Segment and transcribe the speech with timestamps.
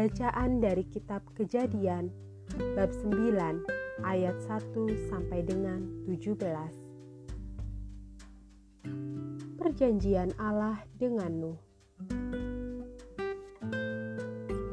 [0.00, 2.08] Bacaan dari kitab Kejadian
[2.72, 3.36] bab 9
[4.00, 4.72] ayat 1
[5.12, 6.40] sampai dengan 17.
[9.60, 11.60] Perjanjian Allah dengan Nuh.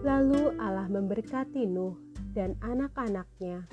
[0.07, 1.99] Lalu Allah memberkati Nuh
[2.31, 3.67] dan anak-anaknya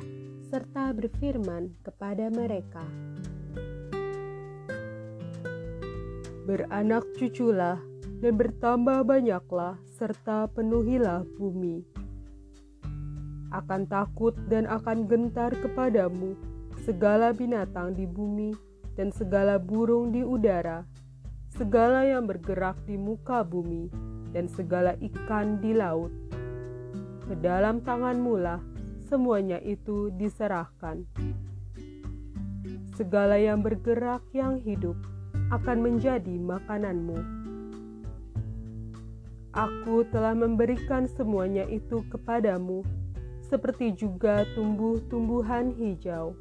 [0.50, 2.82] serta berfirman kepada mereka,
[6.50, 7.78] Beranak cuculah
[8.24, 11.84] dan bertambah banyaklah serta penuhilah bumi.
[13.52, 16.32] Akan takut dan akan gentar kepadamu
[16.88, 18.56] segala binatang di bumi
[18.96, 20.88] dan segala burung di udara,
[21.52, 23.92] segala yang bergerak di muka bumi
[24.32, 26.08] dan segala ikan di laut.
[27.28, 28.64] Ke dalam tanganmu lah
[29.04, 31.04] semuanya itu diserahkan.
[32.96, 34.96] Segala yang bergerak yang hidup
[35.52, 37.43] akan menjadi makananmu
[39.54, 42.82] Aku telah memberikan semuanya itu kepadamu,
[43.38, 46.34] seperti juga tumbuh-tumbuhan hijau.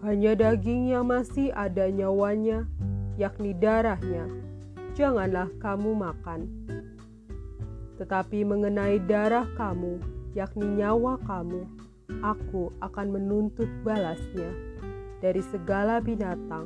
[0.00, 2.64] Hanya daging yang masih ada nyawanya,
[3.20, 4.24] yakni darahnya,
[4.96, 6.48] janganlah kamu makan.
[8.00, 10.00] Tetapi mengenai darah kamu,
[10.32, 11.68] yakni nyawa kamu,
[12.24, 14.56] aku akan menuntut balasnya.
[15.20, 16.64] Dari segala binatang,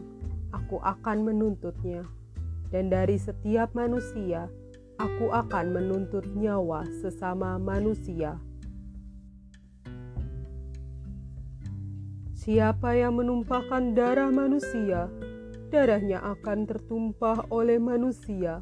[0.54, 2.06] aku akan menuntutnya
[2.72, 4.48] dan dari setiap manusia
[4.98, 8.38] aku akan menuntut nyawa sesama manusia.
[12.44, 15.08] Siapa yang menumpahkan darah manusia,
[15.72, 18.60] darahnya akan tertumpah oleh manusia,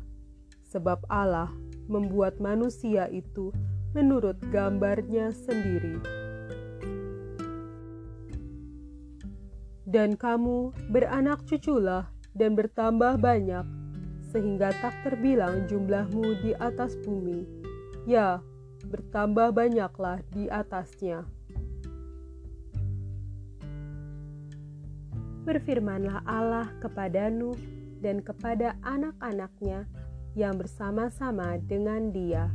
[0.70, 1.50] sebab Allah
[1.90, 3.50] membuat manusia itu
[3.90, 5.98] menurut gambarnya sendiri.
[9.82, 13.66] Dan kamu beranak cuculah dan bertambah banyak,
[14.32, 17.44] sehingga tak terbilang jumlahmu di atas bumi.
[18.08, 18.40] Ya,
[18.88, 21.28] bertambah banyaklah di atasnya.
[25.44, 27.58] Berfirmanlah Allah kepada Nuh
[28.00, 29.84] dan kepada anak-anaknya
[30.32, 32.48] yang bersama-sama dengan dia.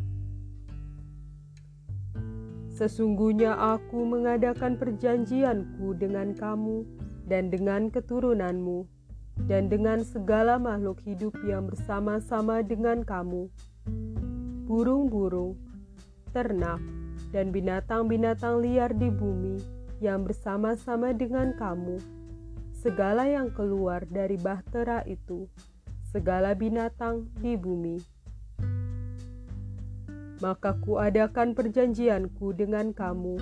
[2.73, 6.85] Sesungguhnya aku mengadakan perjanjianku dengan kamu
[7.25, 8.96] dan dengan keturunanmu
[9.45, 13.45] dan dengan segala makhluk hidup yang bersama-sama dengan kamu,
[14.65, 15.53] burung-burung,
[16.33, 16.81] ternak,
[17.29, 19.61] dan binatang-binatang liar di bumi
[20.01, 22.01] yang bersama-sama dengan kamu,
[22.73, 25.45] segala yang keluar dari bahtera itu,
[26.09, 28.01] segala binatang di bumi.
[30.37, 33.41] Maka kuadakan perjanjianku dengan kamu,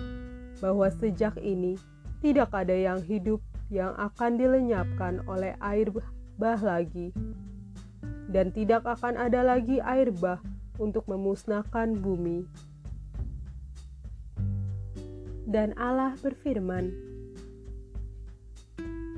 [0.63, 1.75] bahwa sejak ini
[2.23, 3.43] tidak ada yang hidup
[3.73, 5.89] yang akan dilenyapkan oleh air
[6.35, 7.15] bah lagi,
[8.29, 10.41] dan tidak akan ada lagi air bah
[10.77, 12.45] untuk memusnahkan bumi.
[15.45, 16.91] Dan Allah berfirman,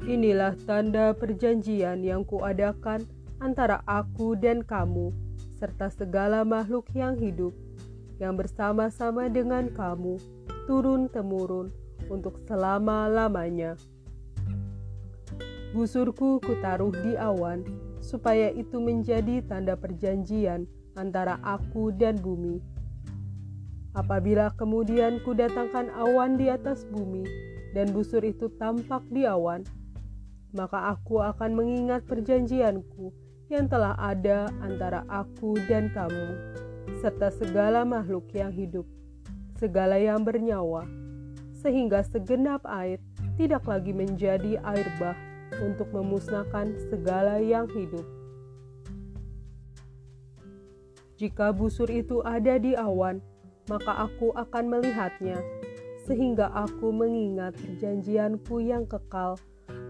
[0.08, 3.04] Inilah tanda perjanjian yang kuadakan
[3.44, 5.12] antara aku dan kamu,
[5.60, 7.52] serta segala makhluk yang hidup,
[8.16, 10.16] yang bersama-sama dengan kamu,
[10.64, 11.76] turun-temurun,
[12.08, 13.76] untuk selama-lamanya.
[15.76, 17.60] Busurku kutaruh di awan,
[18.00, 20.64] supaya itu menjadi tanda perjanjian
[20.96, 22.64] antara aku dan bumi.
[23.92, 27.28] Apabila kemudian kudatangkan awan di atas bumi,
[27.76, 29.68] dan busur itu tampak di awan,
[30.56, 33.12] maka aku akan mengingat perjanjianku
[33.52, 36.32] yang telah ada antara aku dan kamu,
[37.04, 38.88] serta segala makhluk yang hidup,
[39.60, 40.88] segala yang bernyawa,
[41.60, 43.04] sehingga segenap air
[43.36, 48.06] tidak lagi menjadi air bah untuk memusnahkan segala yang hidup.
[51.18, 53.18] Jika busur itu ada di awan,
[53.66, 55.42] maka aku akan melihatnya,
[56.06, 59.36] sehingga aku mengingat perjanjianku yang kekal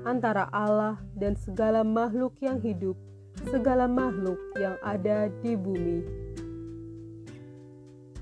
[0.07, 2.95] antara Allah dan segala makhluk yang hidup,
[3.51, 5.99] segala makhluk yang ada di bumi.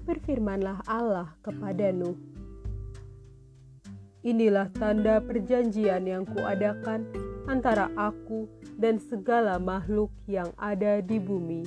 [0.05, 2.17] Berfirmanlah Allah kepada Nuh,
[4.25, 7.05] Inilah tanda perjanjian yang kuadakan
[7.45, 11.65] antara aku dan segala makhluk yang ada di bumi.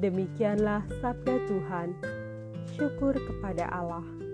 [0.00, 1.88] Demikianlah sabda Tuhan.
[2.76, 4.27] Syukur kepada Allah.